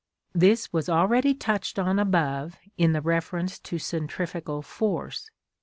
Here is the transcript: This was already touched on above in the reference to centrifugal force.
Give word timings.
This 0.33 0.73
was 0.73 0.89
already 0.89 1.35
touched 1.35 1.77
on 1.77 1.99
above 1.99 2.57
in 2.75 2.91
the 2.93 3.01
reference 3.01 3.59
to 3.59 3.77
centrifugal 3.77 4.63
force. 4.63 5.29